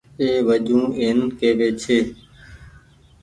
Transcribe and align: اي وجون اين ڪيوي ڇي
اي 0.19 0.29
وجون 0.47 0.83
اين 0.99 1.19
ڪيوي 1.39 1.69
ڇي 1.81 1.99